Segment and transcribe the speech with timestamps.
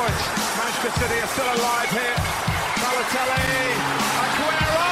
[0.00, 0.24] points.
[0.56, 2.16] Manchester City are still alive here.
[2.80, 3.44] Balotelli,
[4.24, 4.88] Aguero!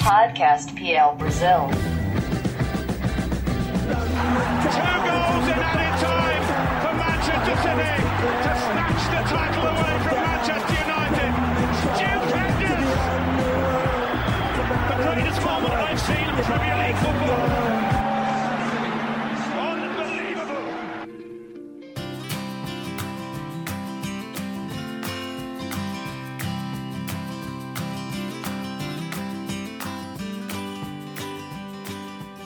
[0.00, 1.68] Podcast PL Brazil.
[4.74, 6.44] Two goals in added time
[6.82, 7.92] for Manchester City
[8.44, 11.32] to snatch the title away from Manchester United.
[11.80, 12.92] Stupendous!
[14.88, 17.63] The greatest moment I've seen in Premier League football.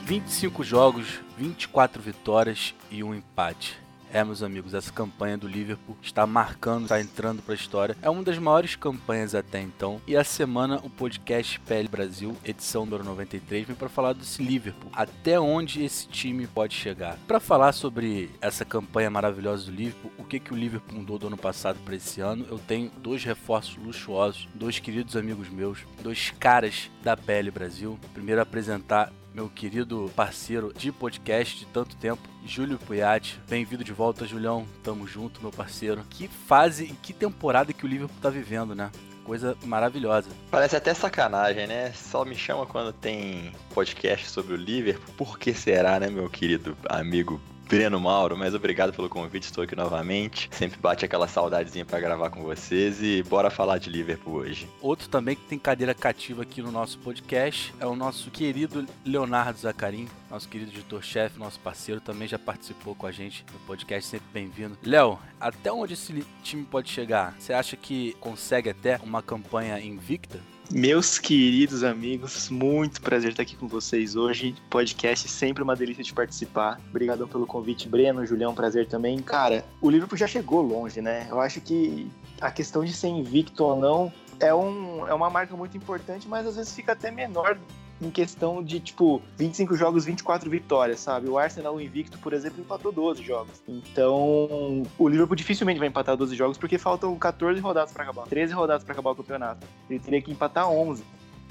[0.08, 3.78] 25 jogos, 24 vitórias e um empate.
[4.10, 7.94] É, meus amigos, essa campanha do Liverpool está marcando, está entrando para a história.
[8.00, 10.00] É uma das maiores campanhas até então.
[10.06, 14.90] E a semana o podcast PL Brasil, edição número 93, vem para falar desse Liverpool.
[14.94, 17.18] Até onde esse time pode chegar?
[17.26, 21.26] Para falar sobre essa campanha maravilhosa do Liverpool, o que, que o Liverpool mudou do
[21.26, 26.30] ano passado para esse ano, eu tenho dois reforços luxuosos, dois queridos amigos meus, dois
[26.30, 28.00] caras da PL Brasil.
[28.14, 33.40] Primeiro apresentar meu querido parceiro de podcast de tanto tempo, Júlio Puiati.
[33.48, 34.66] Bem-vindo de volta, Julião.
[34.82, 36.02] Tamo junto, meu parceiro.
[36.10, 38.90] Que fase e que temporada que o Liverpool tá vivendo, né?
[39.24, 40.30] Coisa maravilhosa.
[40.50, 41.92] Parece até sacanagem, né?
[41.92, 45.14] Só me chama quando tem podcast sobre o Liverpool.
[45.16, 49.76] Por que será, né, meu querido amigo Breno Mauro, mas obrigado pelo convite, estou aqui
[49.76, 50.48] novamente.
[50.50, 54.66] Sempre bate aquela saudadezinha para gravar com vocês e bora falar de Liverpool hoje.
[54.80, 59.58] Outro também que tem cadeira cativa aqui no nosso podcast é o nosso querido Leonardo
[59.58, 64.26] Zacarim, nosso querido editor-chefe, nosso parceiro, também já participou com a gente no podcast, sempre
[64.32, 64.78] bem-vindo.
[64.82, 67.34] Léo, até onde esse time pode chegar?
[67.38, 70.40] Você acha que consegue até uma campanha invicta?
[70.70, 74.54] Meus queridos amigos, muito prazer estar aqui com vocês hoje.
[74.68, 76.78] Podcast sempre uma delícia de participar.
[76.90, 79.18] Obrigadão pelo convite, Breno, Julião, prazer também.
[79.20, 81.26] Cara, o Liverpool já chegou longe, né?
[81.30, 85.56] Eu acho que a questão de ser invicto ou não é, um, é uma marca
[85.56, 87.58] muito importante, mas às vezes fica até menor
[88.00, 91.28] em questão de, tipo, 25 jogos, 24 vitórias, sabe?
[91.28, 93.60] O Arsenal invicto, por exemplo, empatou 12 jogos.
[93.66, 98.52] Então, o Liverpool dificilmente vai empatar 12 jogos porque faltam 14 rodadas para acabar, 13
[98.52, 99.66] rodadas para acabar o campeonato.
[99.90, 101.02] Ele teria que empatar 11.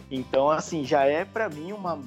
[0.09, 1.99] Então, assim, já é para mim uma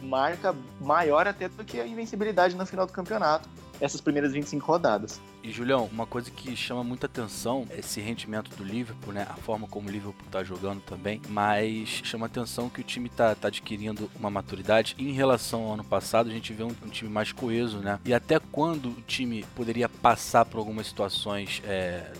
[0.00, 3.48] marca maior até do que a invencibilidade na final do campeonato
[3.82, 5.20] essas primeiras 25 rodadas.
[5.42, 9.26] E Julião, uma coisa que chama muita atenção é esse rendimento do Liverpool, né?
[9.28, 13.34] A forma como o Liverpool tá jogando também, mas chama atenção que o time tá,
[13.34, 14.94] tá adquirindo uma maturidade.
[14.96, 17.98] Em relação ao ano passado, a gente vê um, um, time mais coeso, né?
[18.04, 22.12] E até quando o time poderia passar por algumas situações é,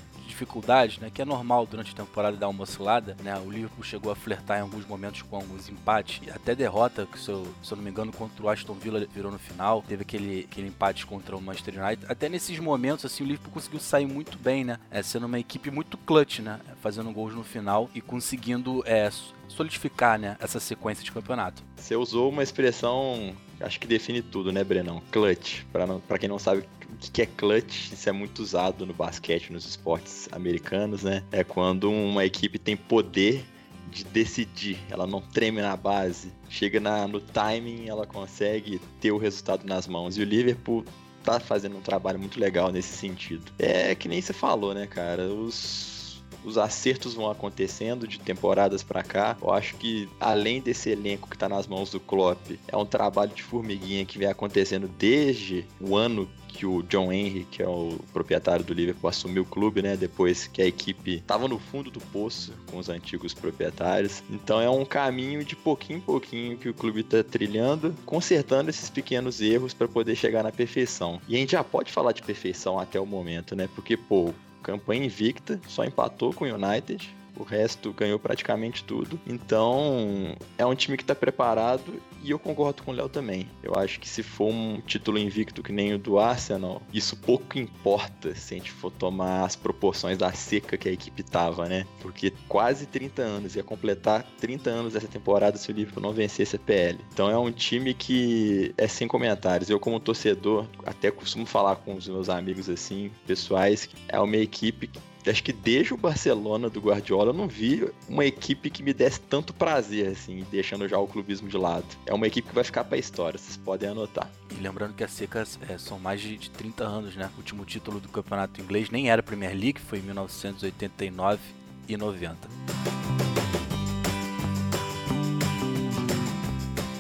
[1.01, 4.17] né, que é normal durante a temporada dar uma oscilada, né, o Liverpool chegou a
[4.17, 7.85] flertar em alguns momentos com alguns empates, até derrota, que se eu, se eu não
[7.85, 11.41] me engano, contra o Aston Villa virou no final, teve aquele, aquele empate contra o
[11.41, 15.27] Manchester United, até nesses momentos, assim, o Liverpool conseguiu sair muito bem, né, é, sendo
[15.27, 19.11] uma equipe muito clutch, né, fazendo gols no final e conseguindo é,
[19.49, 21.63] solidificar, né, essa sequência de campeonato.
[21.77, 25.03] Você usou uma expressão acho que define tudo, né, Brenão?
[25.11, 25.65] Clutch.
[25.73, 26.65] Para quem não sabe
[27.11, 31.23] que é clutch, isso é muito usado no basquete, nos esportes americanos, né?
[31.33, 33.45] É quando uma equipe tem poder
[33.91, 39.19] de decidir, ela não treme na base, chega na, no timing, ela consegue ter o
[39.19, 40.17] resultado nas mãos.
[40.17, 40.85] E o Liverpool
[41.23, 43.53] tá fazendo um trabalho muito legal nesse sentido.
[43.59, 45.25] É que nem você falou, né, cara?
[45.29, 46.02] Os
[46.45, 49.37] os acertos vão acontecendo de temporadas para cá.
[49.41, 53.33] Eu acho que além desse elenco que tá nas mãos do Klopp, é um trabalho
[53.33, 57.99] de formiguinha que vem acontecendo desde o ano que o John Henry, que é o
[58.13, 59.97] proprietário do Liverpool, assumiu o clube, né?
[59.97, 64.23] Depois que a equipe estava no fundo do poço com os antigos proprietários.
[64.31, 68.91] Então é um caminho de pouquinho em pouquinho que o clube está trilhando, consertando esses
[68.91, 71.21] pequenos erros para poder chegar na perfeição.
[71.27, 73.69] E a gente já pode falar de perfeição até o momento, né?
[73.75, 77.15] Porque, pô, campanha invicta, só empatou com o United.
[77.37, 79.19] O resto ganhou praticamente tudo.
[79.27, 83.49] Então, é um time que está preparado e eu concordo com o Léo também.
[83.63, 87.59] Eu acho que se for um título invicto que nem o do Arsenal, isso pouco
[87.59, 91.87] importa se a gente for tomar as proporções da seca que a equipe tava, né?
[92.01, 96.57] Porque quase 30 anos, ia completar 30 anos dessa temporada se o Liverpool não vencesse
[96.57, 96.99] a PL.
[97.13, 99.69] Então é um time que é sem comentários.
[99.69, 104.89] Eu, como torcedor, até costumo falar com os meus amigos assim, pessoais, é uma equipe
[105.31, 109.21] acho que desde o Barcelona do Guardiola eu não vi uma equipe que me desse
[109.21, 111.87] tanto prazer, assim, deixando já o clubismo de lado.
[112.07, 114.31] É uma equipe que vai ficar pra história, vocês podem anotar.
[114.51, 117.31] E lembrando que as secas é, são mais de, de 30 anos, né?
[117.35, 121.41] O último título do campeonato inglês nem era Premier League, foi em 1989
[121.89, 122.37] e 90.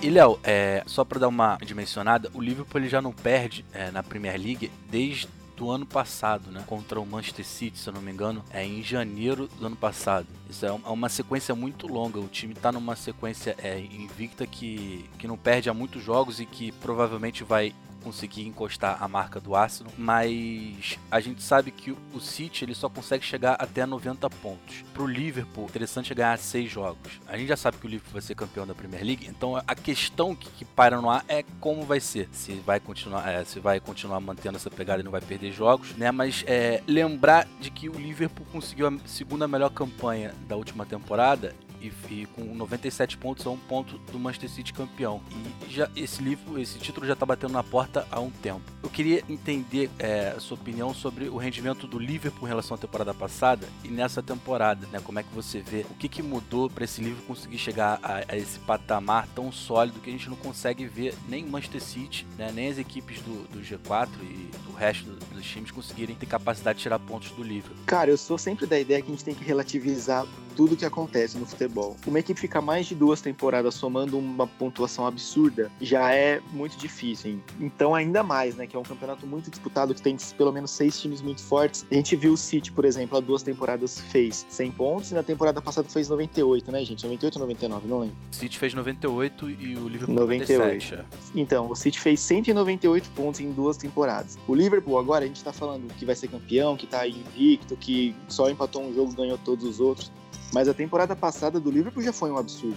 [0.02, 3.88] E Léo, é, só para dar uma dimensionada, o Liverpool ele já não perde é,
[3.92, 6.64] na Premier League desde do ano passado, né?
[6.66, 10.26] Contra o Manchester City, se eu não me engano, é em janeiro do ano passado.
[10.48, 12.18] Isso é uma sequência muito longa.
[12.18, 16.46] O time tá numa sequência é, invicta que, que não perde há muitos jogos e
[16.46, 22.20] que provavelmente vai conseguir encostar a marca do Arsenal, mas a gente sabe que o
[22.20, 24.84] City ele só consegue chegar até 90 pontos.
[24.92, 27.20] Pro Liverpool, interessante é ganhar seis jogos.
[27.26, 29.74] A gente já sabe que o Liverpool vai ser campeão da Premier League, então a
[29.74, 32.28] questão que, que para no ar é como vai ser.
[32.32, 35.94] Se vai continuar, é, se vai continuar mantendo essa pegada e não vai perder jogos,
[35.96, 36.10] né?
[36.10, 41.54] Mas é, lembrar de que o Liverpool conseguiu a segunda melhor campanha da última temporada
[41.82, 45.20] e, com 97 pontos a um ponto do Manchester City campeão.
[45.66, 48.62] E já esse livro, esse título já está batendo na porta há um tempo.
[48.82, 52.78] Eu queria entender é, a sua opinião sobre o rendimento do Liverpool em relação à
[52.78, 55.00] temporada passada e nessa temporada, né?
[55.02, 55.86] Como é que você vê?
[55.90, 60.00] O que, que mudou para esse livro conseguir chegar a, a, esse patamar tão sólido
[60.00, 63.60] que a gente não consegue ver nem Manchester City, né, nem as equipes do, do
[63.60, 67.74] G4 e do resto dos times conseguirem ter capacidade de tirar pontos do livro.
[67.86, 70.26] Cara, eu sou sempre da ideia que a gente tem que relativizar
[70.56, 71.96] tudo que acontece no futebol.
[72.06, 77.32] Uma equipe ficar mais de duas temporadas somando uma pontuação absurda já é muito difícil.
[77.32, 77.42] Hein?
[77.60, 78.66] Então, ainda mais, né?
[78.66, 81.86] Que é um campeonato muito disputado, que tem pelo menos seis times muito fortes.
[81.90, 85.22] A gente viu o City, por exemplo, há duas temporadas fez 100 pontos e na
[85.22, 87.04] temporada passada fez 98, né, gente?
[87.04, 88.16] 98 ou 99, não lembro.
[88.30, 90.58] O City fez 98 e o Liverpool 98.
[90.58, 90.94] 97.
[90.94, 91.04] é.
[91.34, 94.38] Então, o City fez 198 pontos em duas temporadas.
[94.46, 98.14] O Liverpool, agora, a gente tá falando que vai ser campeão, que tá invicto, que
[98.28, 100.10] só empatou um jogo, ganhou todos os outros.
[100.52, 102.76] Mas a temporada passada do Liverpool já foi um absurdo.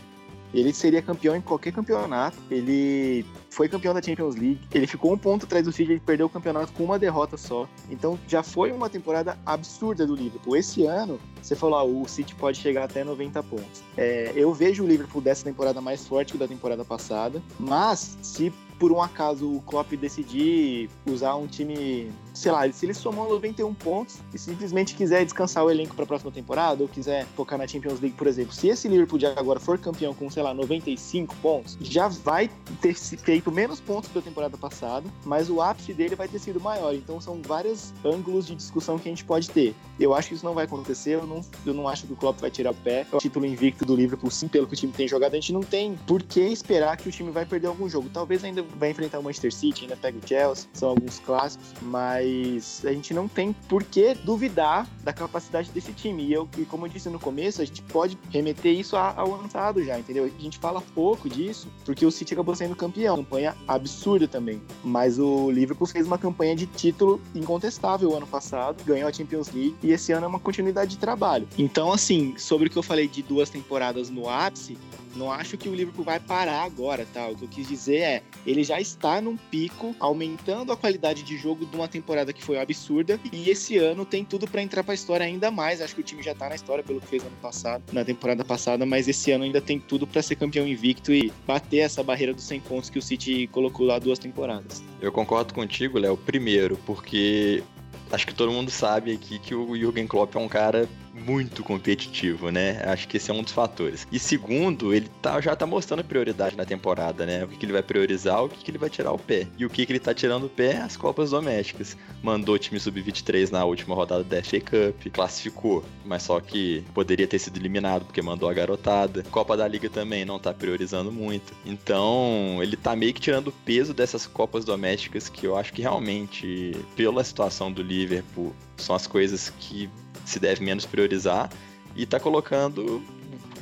[0.53, 2.37] Ele seria campeão em qualquer campeonato.
[2.49, 4.59] Ele foi campeão da Champions League.
[4.73, 5.93] Ele ficou um ponto atrás do City.
[5.93, 7.67] Ele perdeu o campeonato com uma derrota só.
[7.89, 10.57] Então já foi uma temporada absurda do Liverpool.
[10.57, 13.81] Esse ano, você falou, ah, o City pode chegar até 90 pontos.
[13.95, 17.41] É, eu vejo o Liverpool dessa temporada mais forte que da temporada passada.
[17.57, 22.93] Mas se por um acaso o Klopp decidir usar um time, sei lá, se ele
[22.93, 27.25] somou 91 pontos e simplesmente quiser descansar o elenco para a próxima temporada ou quiser
[27.35, 30.43] focar na Champions League, por exemplo, se esse Liverpool de agora for campeão com, sei
[30.43, 32.49] lá, 95 pontos, já vai
[32.81, 36.93] ter feito menos pontos da temporada passada, mas o ápice dele vai ter sido maior.
[36.93, 39.75] Então são vários ângulos de discussão que a gente pode ter.
[39.99, 42.39] Eu acho que isso não vai acontecer, eu não, eu não acho que o Klopp
[42.39, 43.05] vai tirar o pé.
[43.11, 45.53] É o título invicto do Liverpool, sim, pelo que o time tem jogado, a gente
[45.53, 48.09] não tem por que esperar que o time vai perder algum jogo.
[48.11, 52.83] Talvez ainda vai enfrentar o Manchester City, ainda pega o Chelsea, são alguns clássicos, mas
[52.85, 56.25] a gente não tem por que duvidar da capacidade desse time.
[56.25, 59.43] E, eu, e como eu disse no começo, a gente pode remeter isso ao ano
[59.43, 60.25] passado já, entendeu?
[60.25, 64.61] A gente fala pouco disso, porque o City acabou sendo campeão, campanha absurda também.
[64.83, 69.75] Mas o Liverpool fez uma campanha de título incontestável ano passado, ganhou a Champions League
[69.83, 71.47] e esse ano é uma continuidade de trabalho.
[71.57, 74.77] Então, assim, sobre o que eu falei de duas temporadas no ápice,
[75.15, 77.27] não acho que o Liverpool vai parar agora, tá?
[77.27, 81.37] O que eu quis dizer é, ele já está num pico, aumentando a qualidade de
[81.37, 84.93] jogo de uma temporada que foi absurda, e esse ano tem tudo para entrar para
[84.93, 85.81] a história ainda mais.
[85.81, 88.43] Acho que o time já tá na história pelo que fez ano passado, na temporada
[88.43, 92.33] passada, mas esse ano ainda tem tudo para ser campeão invicto e bater essa barreira
[92.33, 94.83] dos 100 pontos que o City colocou lá duas temporadas.
[95.01, 97.63] Eu concordo contigo, Léo, primeiro, porque
[98.11, 102.51] acho que todo mundo sabe aqui que o Jürgen Klopp é um cara muito competitivo,
[102.51, 102.81] né?
[102.85, 104.05] Acho que esse é um dos fatores.
[104.11, 107.43] E segundo, ele tá, já tá mostrando prioridade na temporada, né?
[107.43, 109.47] O que, que ele vai priorizar, o que, que ele vai tirar o pé.
[109.57, 110.77] E o que, que ele tá tirando o pé?
[110.77, 111.95] As Copas Domésticas.
[112.21, 117.27] Mandou o time sub-23 na última rodada da FA Cup, classificou, mas só que poderia
[117.27, 119.23] ter sido eliminado porque mandou a garotada.
[119.31, 121.53] Copa da Liga também não tá priorizando muito.
[121.65, 125.81] Então, ele tá meio que tirando o peso dessas Copas Domésticas que eu acho que
[125.81, 129.89] realmente, pela situação do Liverpool, são as coisas que
[130.25, 131.49] se deve menos priorizar
[131.95, 133.01] e tá colocando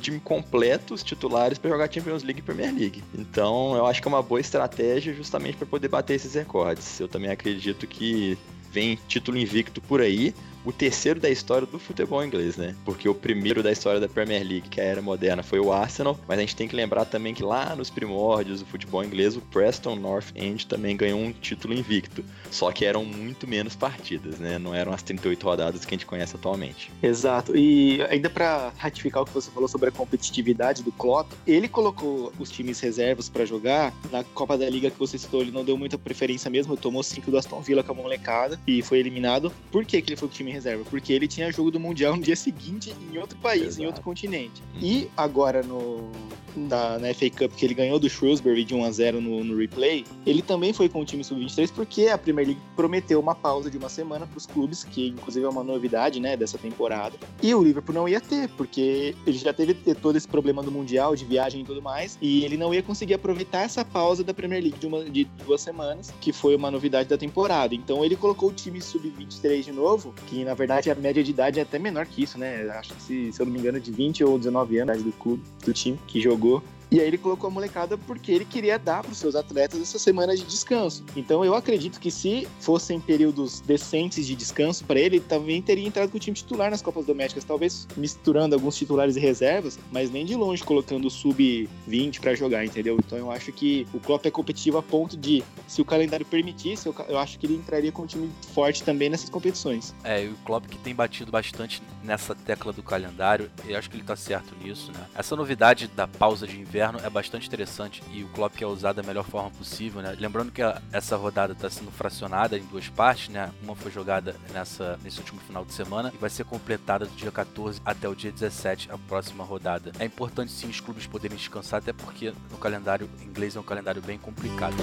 [0.00, 3.02] time completo, os titulares, para jogar Champions League e Premier League.
[3.14, 7.00] Então, eu acho que é uma boa estratégia justamente para poder bater esses recordes.
[7.00, 8.36] Eu também acredito que
[8.70, 12.74] vem título invicto por aí, o terceiro da história do futebol inglês, né?
[12.84, 15.72] Porque o primeiro da história da Premier League, que é a era moderna, foi o
[15.72, 19.36] Arsenal, mas a gente tem que lembrar também que lá nos primórdios do futebol inglês,
[19.36, 22.24] o Preston North End também ganhou um título invicto.
[22.50, 24.58] Só que eram muito menos partidas, né?
[24.58, 26.90] Não eram as 38 rodadas que a gente conhece atualmente.
[27.02, 27.56] Exato.
[27.56, 32.32] E ainda para ratificar o que você falou sobre a competitividade do Klopp, ele colocou
[32.38, 35.76] os times reservas para jogar na Copa da Liga que você citou, ele não deu
[35.76, 39.52] muita preferência mesmo, tomou cinco do Aston Villa com a molecada e foi eliminado.
[39.70, 42.22] Por que, que ele foi o time reserva, porque ele tinha jogo do Mundial no
[42.22, 43.82] dia seguinte em outro país, Exato.
[43.82, 44.62] em outro continente.
[44.74, 44.80] Uhum.
[44.82, 46.10] E agora no
[46.56, 49.56] na, na FA Cup, que ele ganhou do Shrewsbury de 1 a 0 no, no
[49.56, 53.70] replay, ele também foi com o time sub-23 porque a Premier League prometeu uma pausa
[53.70, 57.16] de uma semana para os clubes, que inclusive é uma novidade, né, dessa temporada.
[57.42, 61.14] E o Liverpool não ia ter, porque ele já teve todo esse problema do Mundial,
[61.14, 64.62] de viagem e tudo mais, e ele não ia conseguir aproveitar essa pausa da Premier
[64.62, 67.74] League de, uma, de duas semanas, que foi uma novidade da temporada.
[67.74, 71.58] Então ele colocou o time sub-23 de novo, que na verdade a média de idade
[71.58, 72.68] é até menor que isso, né?
[72.78, 75.12] Acho que se, se eu não me engano, é de 20 ou 19 anos do
[75.12, 76.62] clube, do time que jogou.
[76.94, 79.98] E aí ele colocou a molecada porque ele queria dar para os seus atletas essa
[79.98, 81.04] semana de descanso.
[81.16, 86.10] Então eu acredito que se fossem períodos decentes de descanso para ele, também teria entrado
[86.10, 90.24] com o time titular nas Copas Domésticas, talvez misturando alguns titulares e reservas, mas nem
[90.24, 92.96] de longe colocando o sub-20 para jogar, entendeu?
[93.04, 96.86] Então eu acho que o Klopp é competitivo a ponto de, se o calendário permitisse,
[96.86, 99.92] eu, acho que ele entraria com um time forte também nessas competições.
[100.04, 103.96] É, e o Klopp que tem batido bastante nessa tecla do calendário, eu acho que
[103.96, 105.06] ele tá certo nisso, né?
[105.12, 109.02] Essa novidade da pausa de inverno é bastante interessante e o Klopp quer usar da
[109.02, 110.16] melhor forma possível, né?
[110.18, 113.52] Lembrando que a, essa rodada está sendo fracionada em duas partes, né?
[113.62, 117.30] Uma foi jogada nessa, nesse último final de semana e vai ser completada do dia
[117.30, 119.92] 14 até o dia 17, a próxima rodada.
[119.98, 124.02] É importante sim os clubes poderem descansar, até porque no calendário inglês é um calendário
[124.02, 124.76] bem complicado.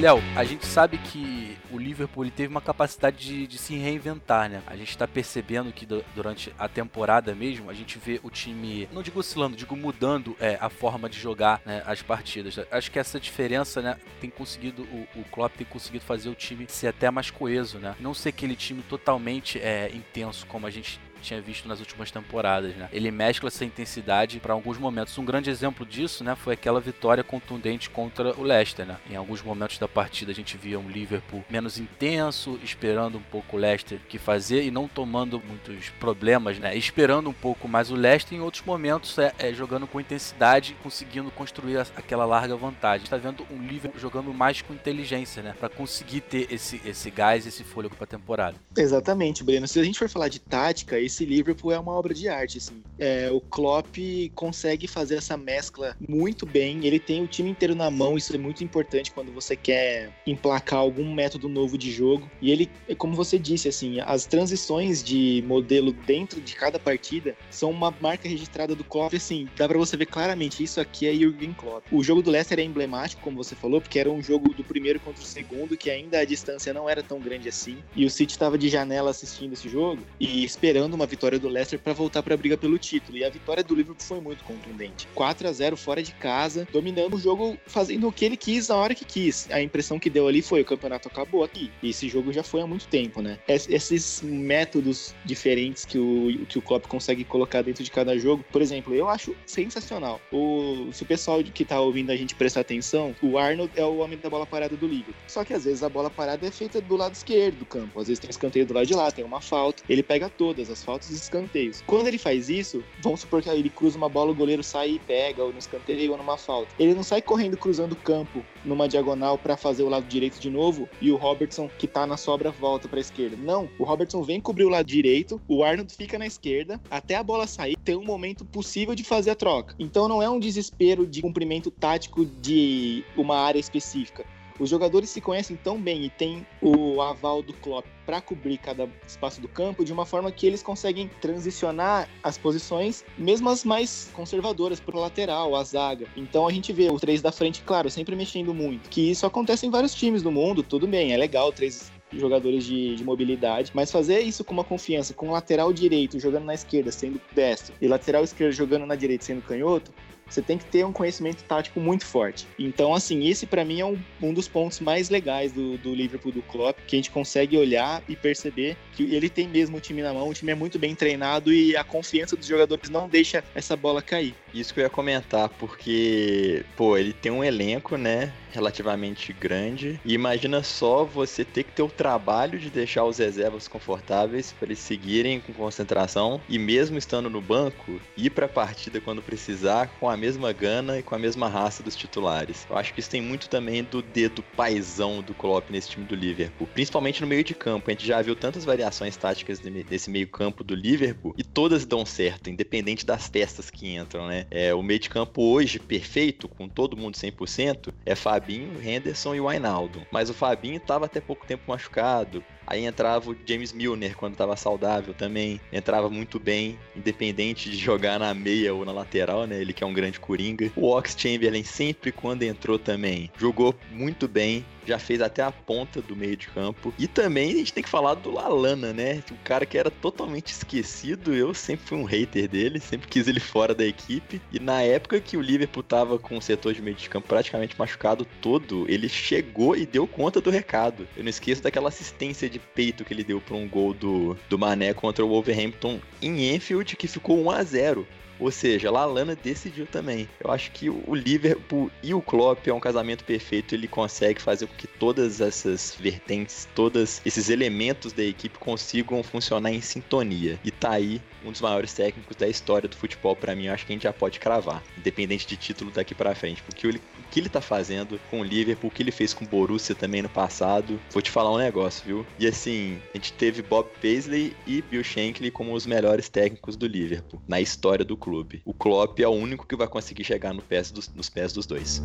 [0.00, 4.48] Léo, a gente sabe que o Liverpool ele teve uma capacidade de, de se reinventar,
[4.48, 4.62] né?
[4.66, 8.88] A gente tá percebendo que du- durante a temporada mesmo, a gente vê o time,
[8.92, 12.58] não digo oscilando, digo mudando é, a forma de jogar né, as partidas.
[12.70, 16.64] Acho que essa diferença, né, tem conseguido, o, o Klopp tem conseguido fazer o time
[16.66, 17.94] ser até mais coeso, né?
[18.00, 22.74] Não ser aquele time totalmente é, intenso como a gente tinha visto nas últimas temporadas,
[22.76, 22.88] né?
[22.92, 25.16] Ele mescla essa intensidade para alguns momentos.
[25.18, 28.96] Um grande exemplo disso, né, foi aquela vitória contundente contra o Leicester, né?
[29.08, 33.56] Em alguns momentos da partida a gente via um Liverpool menos intenso, esperando um pouco
[33.56, 36.76] o Leicester que fazer e não tomando muitos problemas, né?
[36.76, 41.30] Esperando um pouco mais o Leicester em outros momentos é, é, jogando com intensidade, conseguindo
[41.30, 43.04] construir aquela larga vantagem.
[43.04, 45.54] Está vendo um Liverpool jogando mais com inteligência, né?
[45.58, 48.56] Para conseguir ter esse esse gás, esse fôlego para a temporada.
[48.76, 49.66] Exatamente, Breno.
[49.66, 52.82] Se a gente for falar de tática, esse Liverpool é uma obra de arte, assim.
[52.98, 53.96] É, o Klopp
[54.34, 56.86] consegue fazer essa mescla muito bem.
[56.86, 60.78] Ele tem o time inteiro na mão, isso é muito importante quando você quer emplacar
[60.78, 62.30] algum método novo de jogo.
[62.40, 67.70] E ele, como você disse, assim, as transições de modelo dentro de cada partida são
[67.70, 71.52] uma marca registrada do Klopp, assim, dá pra você ver claramente, isso aqui é Jürgen
[71.52, 71.84] Klopp.
[71.90, 75.00] O jogo do Leicester é emblemático, como você falou, porque era um jogo do primeiro
[75.00, 77.78] contra o segundo, que ainda a distância não era tão grande assim.
[77.96, 81.78] E o City estava de janela assistindo esse jogo e esperando uma vitória do Leicester
[81.78, 83.16] para voltar para a briga pelo título.
[83.18, 85.08] E a vitória do Liverpool foi muito contundente.
[85.14, 88.76] 4 a 0 fora de casa, dominando o jogo, fazendo o que ele quis na
[88.76, 89.50] hora que quis.
[89.50, 91.70] A impressão que deu ali foi o campeonato acabou aqui.
[91.82, 93.38] E esse jogo já foi há muito tempo, né?
[93.48, 98.44] Es- Esses métodos diferentes que o, que o Klopp consegue colocar dentro de cada jogo,
[98.52, 100.20] por exemplo, eu acho sensacional.
[100.32, 103.98] O, se o pessoal que tá ouvindo a gente prestar atenção, o Arnold é o
[103.98, 105.14] homem da bola parada do Liverpool.
[105.26, 108.00] Só que às vezes a bola parada é feita do lado esquerdo do campo.
[108.00, 109.82] Às vezes tem escanteio do lado de lá, tem uma falta.
[109.88, 111.82] Ele pega todas as e escanteios.
[111.86, 114.98] Quando ele faz isso, vamos supor que ele cruza uma bola, o goleiro sai e
[114.98, 116.68] pega, ou no escanteio ou numa falta.
[116.78, 120.50] Ele não sai correndo cruzando o campo numa diagonal para fazer o lado direito de
[120.50, 123.36] novo e o Robertson, que tá na sobra, volta pra esquerda.
[123.36, 127.22] Não, o Robertson vem cobrir o lado direito, o Arnold fica na esquerda, até a
[127.22, 129.74] bola sair, tem um momento possível de fazer a troca.
[129.78, 134.24] Então não é um desespero de cumprimento tático de uma área específica.
[134.60, 138.86] Os jogadores se conhecem tão bem e têm o aval do Klopp para cobrir cada
[139.08, 144.10] espaço do campo de uma forma que eles conseguem transicionar as posições, mesmo as mais
[144.12, 146.06] conservadoras, para o lateral, a zaga.
[146.14, 148.90] Então a gente vê os três da frente, claro, sempre mexendo muito.
[148.90, 152.96] Que isso acontece em vários times do mundo, tudo bem, é legal, três jogadores de,
[152.96, 157.20] de mobilidade, mas fazer isso com uma confiança, com lateral direito jogando na esquerda sendo
[157.32, 159.92] destro e lateral esquerdo jogando na direita sendo canhoto,
[160.30, 162.46] você tem que ter um conhecimento tático muito forte.
[162.58, 166.32] Então, assim, esse para mim é um, um dos pontos mais legais do, do Liverpool
[166.32, 170.02] do Klopp, que a gente consegue olhar e perceber que ele tem mesmo o time
[170.02, 173.42] na mão, o time é muito bem treinado e a confiança dos jogadores não deixa
[173.54, 174.34] essa bola cair.
[174.52, 180.00] Isso que eu ia comentar, porque, pô, ele tem um elenco, né, relativamente grande.
[180.04, 184.66] E imagina só você ter que ter o trabalho de deixar os reservas confortáveis para
[184.66, 189.88] eles seguirem com concentração e mesmo estando no banco, ir para a partida quando precisar
[189.98, 192.66] com a mesma gana e com a mesma raça dos titulares.
[192.68, 196.14] Eu acho que isso tem muito também do dedo paisão do Klopp nesse time do
[196.14, 197.88] Liverpool, principalmente no meio de campo.
[197.88, 202.04] A gente já viu tantas variações táticas desse meio campo do Liverpool e todas dão
[202.04, 204.39] certo, independente das peças que entram, né?
[204.50, 209.40] É, o meio de campo hoje, perfeito, com todo mundo 100%, é Fabinho, Henderson e
[209.40, 210.06] o.
[210.10, 212.44] Mas o Fabinho estava até pouco tempo machucado.
[212.66, 215.60] Aí entrava o James Milner quando estava saudável também.
[215.72, 219.60] Entrava muito bem, independente de jogar na meia ou na lateral, né?
[219.60, 220.70] Ele que é um grande coringa.
[220.76, 226.02] O Ox Chamberlain sempre quando entrou também jogou muito bem já fez até a ponta
[226.02, 226.92] do meio de campo.
[226.98, 229.22] E também a gente tem que falar do Lalana, né?
[229.30, 231.32] O cara que era totalmente esquecido.
[231.32, 234.40] Eu sempre fui um hater dele, sempre quis ele fora da equipe.
[234.52, 237.78] E na época que o Liverpool tava com o setor de meio de campo praticamente
[237.78, 241.06] machucado todo, ele chegou e deu conta do recado.
[241.16, 244.58] Eu não esqueço daquela assistência de peito que ele deu para um gol do, do
[244.58, 248.06] Mané contra o Wolverhampton em Enfield, que ficou 1 a 0
[248.40, 250.26] ou seja, Lalana decidiu também.
[250.42, 253.74] Eu acho que o Liverpool e o Klopp é um casamento perfeito.
[253.74, 259.70] Ele consegue fazer com que todas essas vertentes, todos esses elementos da equipe consigam funcionar
[259.70, 260.58] em sintonia.
[260.64, 263.66] E tá aí um dos maiores técnicos da história do futebol para mim.
[263.66, 266.86] Eu acho que a gente já pode cravar, independente de título daqui para frente, porque
[266.86, 266.92] o
[267.30, 270.22] que ele tá fazendo com o Liverpool, o que ele fez com o Borussia também
[270.22, 271.00] no passado.
[271.10, 272.26] Vou te falar um negócio, viu?
[272.38, 276.86] E assim, a gente teve Bob Paisley e Bill Shankly como os melhores técnicos do
[276.86, 278.62] Liverpool na história do clube clube.
[278.64, 281.66] O Klopp é o único que vai conseguir chegar no pés dos, nos pés dos
[281.66, 282.02] dois.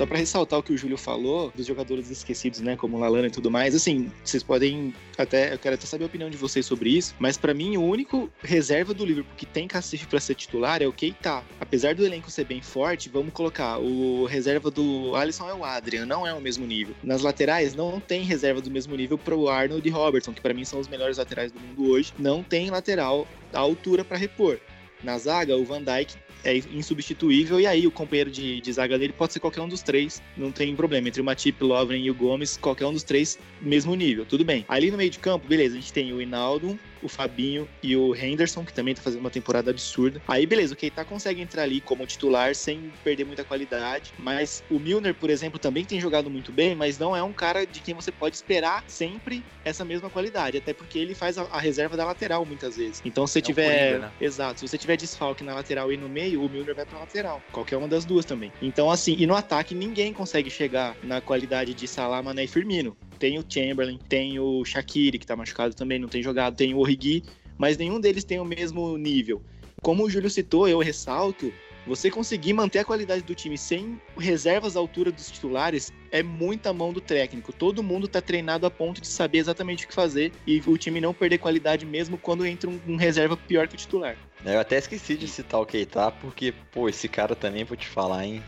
[0.00, 3.30] Só para ressaltar o que o Júlio falou dos jogadores esquecidos, né, como Lalana e
[3.30, 6.88] tudo mais, assim, vocês podem até, eu quero até saber a opinião de vocês sobre
[6.88, 10.80] isso, mas para mim o único reserva do Liverpool que tem cacife para ser titular
[10.80, 11.44] é o Keita.
[11.60, 16.06] Apesar do elenco ser bem forte, vamos colocar o reserva do Alisson é o Adrian,
[16.06, 16.94] não é o mesmo nível.
[17.04, 20.54] Nas laterais não tem reserva do mesmo nível para o Arnold e Robertson, que para
[20.54, 22.14] mim são os melhores laterais do mundo hoje.
[22.18, 24.58] Não tem lateral à altura para repor.
[25.02, 26.14] Na zaga, o Van Dijk
[26.44, 29.82] é insubstituível, e aí o companheiro de, de zaga dele pode ser qualquer um dos
[29.82, 31.08] três, não tem problema.
[31.08, 34.64] Entre o Matip, Lovren e o Gomes, qualquer um dos três, mesmo nível, tudo bem.
[34.68, 38.14] Ali no meio de campo, beleza, a gente tem o Hinaldo, o Fabinho e o
[38.14, 40.20] Henderson, que também tá fazendo uma temporada absurda.
[40.26, 44.78] Aí, beleza, o Keita consegue entrar ali como titular sem perder muita qualidade, mas o
[44.78, 47.94] Milner, por exemplo, também tem jogado muito bem, mas não é um cara de quem
[47.94, 52.04] você pode esperar sempre essa mesma qualidade, até porque ele faz a, a reserva da
[52.04, 53.02] lateral muitas vezes.
[53.04, 53.98] Então, se você é tiver.
[54.00, 54.12] Né?
[54.20, 57.42] Exato, se você tiver desfalque na lateral e no meio, o Milner vai pra lateral.
[57.52, 58.52] Qualquer uma das duas também.
[58.60, 62.96] Então, assim, e no ataque ninguém consegue chegar na qualidade de Salah, Mané e Firmino.
[63.18, 66.82] Tem o Chamberlain, tem o Shaqiri, que tá machucado também, não tem jogado, tem o
[66.90, 67.22] Origi,
[67.56, 69.40] mas nenhum deles tem o mesmo nível.
[69.80, 71.52] Como o Júlio citou, eu ressalto,
[71.86, 76.72] você conseguir manter a qualidade do time sem reservas à altura dos titulares é muita
[76.72, 77.52] mão do técnico.
[77.52, 81.00] Todo mundo tá treinado a ponto de saber exatamente o que fazer e o time
[81.00, 84.16] não perder qualidade mesmo quando entra um, um reserva pior que o titular.
[84.44, 88.26] Eu até esqueci de citar o Keita, porque, pô, esse cara também, vou te falar,
[88.26, 88.42] hein?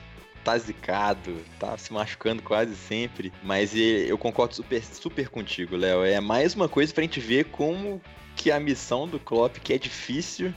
[0.44, 3.32] Tá zicado, tá se machucando quase sempre.
[3.42, 6.04] Mas eu concordo super, super contigo, Léo.
[6.04, 8.00] É mais uma coisa pra gente ver como
[8.36, 10.52] que a missão do Klopp, que é difícil,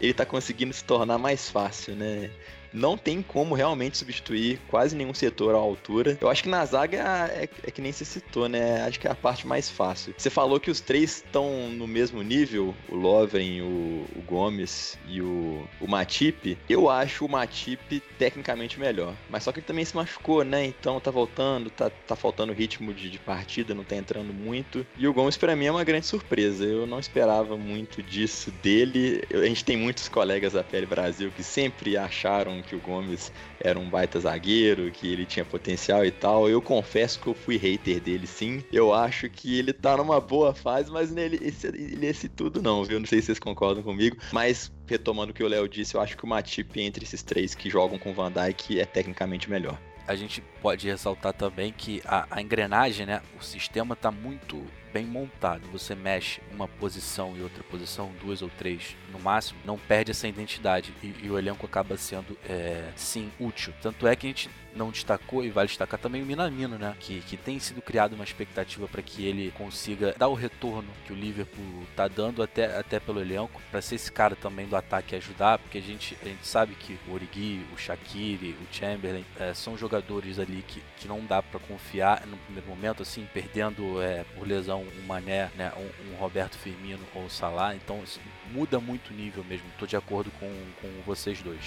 [0.00, 2.30] ele tá conseguindo se tornar mais fácil, né?
[2.72, 6.16] Não tem como realmente substituir quase nenhum setor à altura.
[6.20, 8.82] Eu acho que na zaga é, é que nem se citou, né?
[8.82, 10.14] Acho que é a parte mais fácil.
[10.16, 15.20] Você falou que os três estão no mesmo nível, o Lovren, o, o Gomes e
[15.20, 16.56] o, o Matip.
[16.68, 19.14] Eu acho o Matip tecnicamente melhor.
[19.28, 20.64] Mas só que ele também se machucou, né?
[20.64, 24.86] Então tá voltando, tá, tá faltando ritmo de, de partida, não tá entrando muito.
[24.96, 26.64] E o Gomes para mim é uma grande surpresa.
[26.64, 29.22] Eu não esperava muito disso dele.
[29.30, 33.32] Eu, a gente tem muitos colegas da PL Brasil que sempre acharam que o Gomes
[33.60, 36.48] era um baita zagueiro, que ele tinha potencial e tal.
[36.48, 38.62] Eu confesso que eu fui hater dele, sim.
[38.72, 42.84] Eu acho que ele tá numa boa fase, mas nele esse, ele esse tudo não,
[42.84, 42.98] viu?
[42.98, 46.16] Não sei se vocês concordam comigo, mas retomando o que o Léo disse, eu acho
[46.16, 49.78] que o Matip entre esses três que jogam com o Van Dijk é tecnicamente melhor
[50.10, 54.60] a gente pode ressaltar também que a, a, engrenagem, né, o sistema está muito
[54.92, 55.62] bem montado.
[55.72, 60.28] Você mexe uma posição e outra posição, duas ou três no máximo, não perde essa
[60.28, 63.72] identidade e, e o elenco acaba sendo, é, sim, útil.
[63.80, 66.94] Tanto é que a gente não destacou e vale destacar também o Minamino, né?
[67.00, 71.12] Que, que tem sido criado uma expectativa para que ele consiga dar o retorno que
[71.12, 75.16] o Liverpool tá dando até, até pelo elenco, para ser esse cara também do ataque
[75.16, 79.52] ajudar, porque a gente, a gente sabe que o Origi, o Shaqiri, o Chamberlain é,
[79.54, 84.24] são jogadores ali que, que não dá para confiar no primeiro momento, assim, perdendo é,
[84.36, 88.02] por lesão um Mané, né, um, um Roberto Firmino ou o Salah, então
[88.52, 89.66] muda muito o nível mesmo.
[89.78, 91.64] Tô de acordo com, com vocês dois.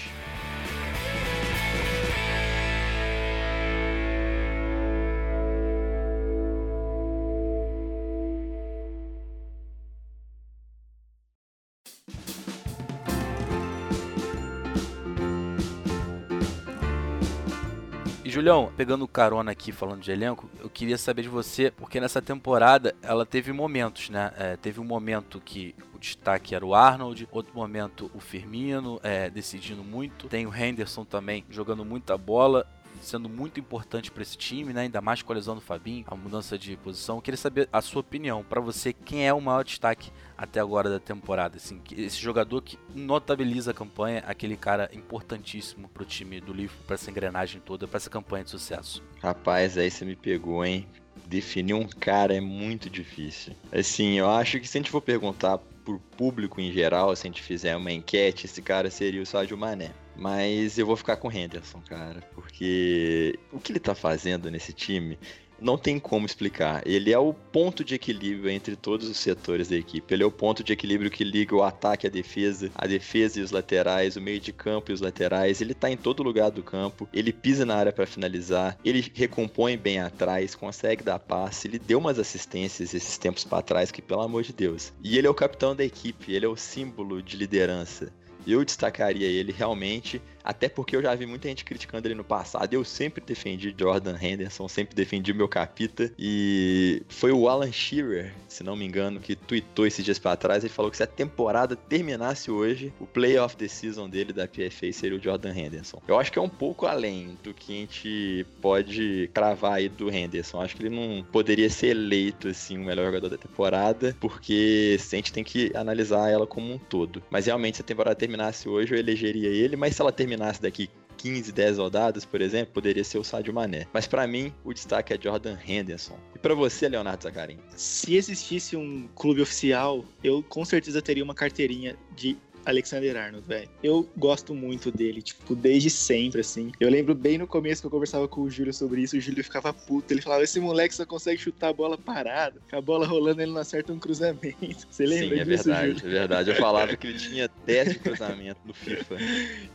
[18.44, 22.94] Julião, pegando carona aqui falando de elenco, eu queria saber de você, porque nessa temporada
[23.00, 24.34] ela teve momentos, né?
[24.36, 29.30] É, teve um momento que o destaque era o Arnold, outro momento o Firmino é,
[29.30, 32.66] decidindo muito, tem o Henderson também jogando muita bola
[33.04, 34.82] sendo muito importante para esse time, né?
[34.82, 37.16] Ainda mais com a lesão do Fabinho, a mudança de posição.
[37.16, 38.42] Eu queria saber a sua opinião.
[38.42, 41.56] Para você, quem é o maior destaque até agora da temporada?
[41.56, 46.84] Assim, esse jogador que notabiliza a campanha, aquele cara importantíssimo para o time do Liverpool,
[46.86, 49.02] para essa engrenagem toda, para essa campanha de sucesso.
[49.22, 50.86] Rapaz, aí você me pegou, hein?
[51.26, 53.54] Definir um cara é muito difícil.
[53.72, 57.30] Assim, eu acho que se a gente for perguntar por público em geral, se a
[57.30, 59.92] gente fizer uma enquete, esse cara seria o Sadio Mané.
[60.16, 64.72] Mas eu vou ficar com o Henderson, cara, porque o que ele tá fazendo nesse
[64.72, 65.18] time
[65.60, 66.82] não tem como explicar.
[66.86, 70.12] Ele é o ponto de equilíbrio entre todos os setores da equipe.
[70.12, 73.42] Ele é o ponto de equilíbrio que liga o ataque à defesa, a defesa e
[73.42, 75.60] os laterais, o meio de campo e os laterais.
[75.60, 77.08] Ele tá em todo lugar do campo.
[77.12, 78.76] Ele pisa na área para finalizar.
[78.84, 81.68] Ele recompõe bem atrás, consegue dar passe.
[81.68, 84.92] Ele deu umas assistências esses tempos para trás que pelo amor de Deus.
[85.02, 86.32] E ele é o capitão da equipe.
[86.32, 88.12] Ele é o símbolo de liderança.
[88.46, 92.74] Eu destacaria ele realmente até porque eu já vi muita gente criticando ele no passado.
[92.74, 96.12] Eu sempre defendi Jordan Henderson, sempre defendi meu capita.
[96.18, 100.62] E foi o Alan Shearer, se não me engano, que tweetou esses dias para trás.
[100.62, 104.92] Ele falou que se a temporada terminasse hoje, o playoff the season dele da PFA
[104.92, 106.02] seria o Jordan Henderson.
[106.06, 110.10] Eu acho que é um pouco além do que a gente pode cravar aí do
[110.10, 110.60] Henderson.
[110.60, 115.16] Acho que ele não poderia ser eleito assim o melhor jogador da temporada, porque a
[115.16, 117.22] gente tem que analisar ela como um todo.
[117.30, 119.76] Mas realmente, se a temporada terminasse hoje, eu elegeria ele.
[119.76, 123.54] Mas se ela terminasse terminasse daqui 15, 10 rodadas, por exemplo, poderia ser o Sadio
[123.54, 123.86] Mané.
[123.92, 126.18] Mas para mim, o destaque é Jordan Henderson.
[126.34, 127.58] E para você, Leonardo Zacarin?
[127.76, 133.68] Se existisse um clube oficial, eu com certeza teria uma carteirinha de Alexander Arnold, velho.
[133.82, 136.72] Eu gosto muito dele, tipo, desde sempre, assim.
[136.80, 139.42] Eu lembro bem no começo que eu conversava com o Júlio sobre isso, o Júlio
[139.44, 140.12] ficava puto.
[140.12, 142.60] Ele falava: esse moleque só consegue chutar a bola parada.
[142.68, 144.54] Com a bola rolando, ele não acerta um cruzamento.
[144.90, 146.06] Você lembra Sim, é disso, verdade, Júlio?
[146.06, 146.50] é verdade.
[146.50, 149.16] Eu falava que ele tinha 10 de cruzamento no FIFA.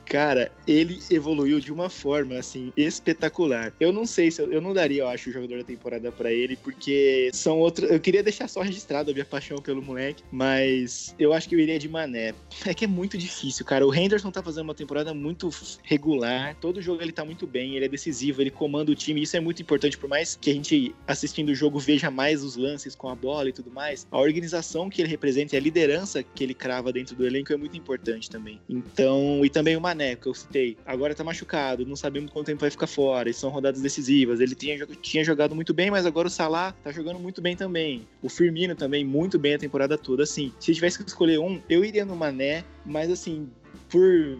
[0.05, 3.73] Cara, ele evoluiu de uma forma, assim, espetacular.
[3.79, 6.31] Eu não sei se eu, eu não daria, eu acho, o jogador da temporada pra
[6.31, 7.89] ele, porque são outros.
[7.89, 11.59] Eu queria deixar só registrado a minha paixão pelo moleque, mas eu acho que eu
[11.59, 12.33] iria de Mané.
[12.69, 13.85] É que é muito difícil, cara.
[13.85, 15.49] O Henderson tá fazendo uma temporada muito
[15.83, 16.55] regular.
[16.61, 19.21] Todo jogo ele tá muito bem, ele é decisivo, ele comanda o time.
[19.21, 22.55] Isso é muito importante, por mais que a gente assistindo o jogo veja mais os
[22.55, 24.07] lances com a bola e tudo mais.
[24.09, 27.57] A organização que ele representa e a liderança que ele crava dentro do elenco é
[27.57, 28.61] muito importante também.
[28.69, 30.77] Então, e também o Mané, que eu citei.
[30.85, 33.29] Agora tá machucado, não sabemos quanto tempo vai ficar fora.
[33.29, 34.39] E são rodadas decisivas.
[34.39, 38.07] Ele tinha, tinha jogado muito bem, mas agora o Salah tá jogando muito bem também.
[38.21, 40.23] O Firmino também, muito bem a temporada toda.
[40.23, 43.49] Assim, se tivesse que escolher um, eu iria no Mané, mas assim,
[43.89, 44.39] por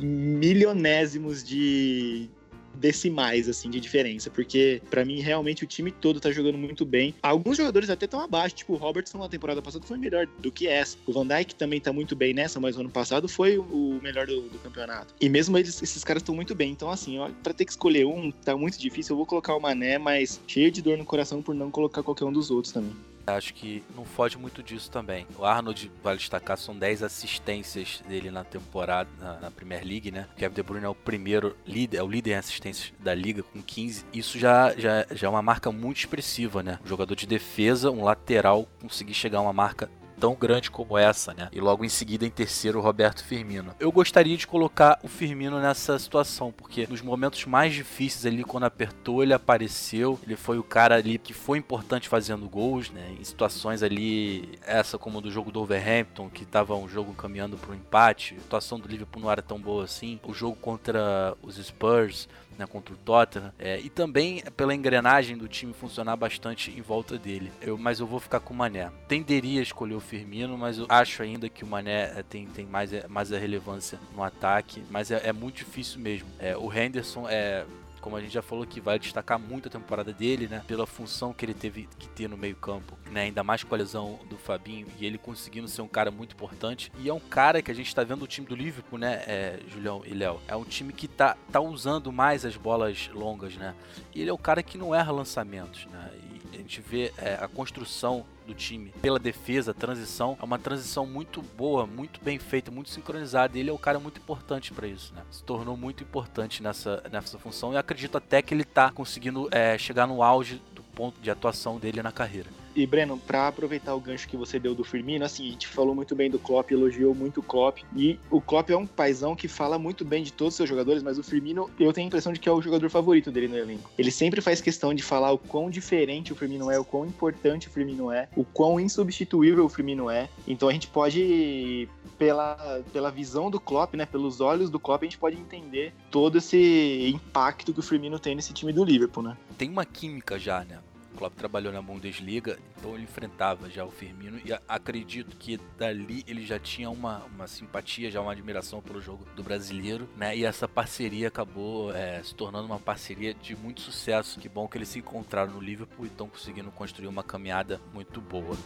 [0.00, 2.28] milionésimos de
[2.74, 7.14] decimais assim de diferença, porque pra mim realmente o time todo tá jogando muito bem.
[7.22, 10.66] Alguns jogadores até estão abaixo, tipo o Robertson na temporada passada foi melhor do que
[10.66, 10.96] essa.
[11.06, 14.42] O Van Dijk também tá muito bem nessa, mas ano passado foi o melhor do,
[14.42, 15.14] do campeonato.
[15.20, 16.72] E mesmo eles, esses caras estão muito bem.
[16.72, 19.12] Então assim, para ter que escolher um, tá muito difícil.
[19.14, 22.24] Eu vou colocar o Mané, mas cheio de dor no coração por não colocar qualquer
[22.24, 22.94] um dos outros também.
[23.26, 25.26] Acho que não foge muito disso também.
[25.38, 30.26] O Arnold, vale destacar, são 10 assistências dele na temporada, na, na Premier League, né?
[30.32, 33.42] O Kevin De Bruyne é o primeiro líder, é o líder em assistências da liga
[33.42, 34.04] com 15.
[34.12, 36.78] Isso já, já, já é uma marca muito expressiva, né?
[36.84, 41.34] Um jogador de defesa, um lateral, conseguir chegar a uma marca tão grande como essa,
[41.34, 41.48] né?
[41.52, 43.74] E logo em seguida, em terceiro, o Roberto Firmino.
[43.78, 48.64] Eu gostaria de colocar o Firmino nessa situação, porque nos momentos mais difíceis ali, quando
[48.64, 50.18] apertou, ele apareceu.
[50.24, 53.14] Ele foi o cara ali que foi importante fazendo gols, né?
[53.18, 57.72] Em situações ali, essa como do jogo do Overhampton, que tava um jogo caminhando para
[57.72, 58.34] um empate.
[58.36, 60.20] A situação do Liverpool não era tão boa assim.
[60.24, 65.48] O jogo contra os Spurs né, contra o Tottenham, é, e também pela engrenagem do
[65.48, 67.52] time funcionar bastante em volta dele.
[67.60, 68.90] Eu, mas eu vou ficar com o Mané.
[69.08, 72.66] Tenderia a escolher o Firmino, mas eu acho ainda que o Mané é, tem, tem
[72.66, 76.28] mais, é, mais a relevância no ataque, mas é, é muito difícil mesmo.
[76.38, 77.64] É, o Henderson é
[78.04, 80.62] como a gente já falou que vai destacar muito a temporada dele, né?
[80.68, 83.22] Pela função que ele teve que ter no meio-campo, né?
[83.22, 86.92] Ainda mais com a lesão do Fabinho e ele conseguindo ser um cara muito importante.
[86.98, 89.58] E é um cara que a gente tá vendo o time do Liverpool, né, é,
[89.68, 90.38] Julião e Léo?
[90.46, 93.74] É um time que tá, tá usando mais as bolas longas, né?
[94.14, 96.10] E ele é o cara que não erra lançamentos, né?
[96.54, 101.06] A gente vê é, a construção do time pela defesa, a transição, é uma transição
[101.06, 103.56] muito boa, muito bem feita, muito sincronizada.
[103.56, 105.22] E ele é um cara muito importante para isso, né?
[105.30, 109.76] Se tornou muito importante nessa, nessa função e acredito até que ele tá conseguindo é,
[109.78, 112.48] chegar no auge do ponto de atuação dele na carreira.
[112.74, 115.94] E, Breno, pra aproveitar o gancho que você deu do Firmino, assim, a gente falou
[115.94, 117.78] muito bem do Klopp, elogiou muito o Klopp.
[117.96, 121.02] E o Klopp é um paizão que fala muito bem de todos os seus jogadores,
[121.02, 123.56] mas o Firmino, eu tenho a impressão de que é o jogador favorito dele no
[123.56, 123.90] elenco.
[123.96, 127.68] Ele sempre faz questão de falar o quão diferente o Firmino é, o quão importante
[127.68, 130.28] o Firmino é, o quão insubstituível o Firmino é.
[130.46, 135.06] Então a gente pode, pela, pela visão do Klopp, né, pelos olhos do Klopp, a
[135.06, 139.36] gente pode entender todo esse impacto que o Firmino tem nesse time do Liverpool, né?
[139.56, 140.78] Tem uma química já, né?
[141.14, 146.44] Klopp trabalhou na Bundesliga, então ele enfrentava já o Firmino e acredito que dali ele
[146.44, 150.36] já tinha uma, uma simpatia, já uma admiração pelo jogo do brasileiro, né?
[150.36, 154.38] E essa parceria acabou é, se tornando uma parceria de muito sucesso.
[154.38, 158.20] Que bom que eles se encontraram no Liverpool e estão conseguindo construir uma caminhada muito
[158.20, 158.56] boa.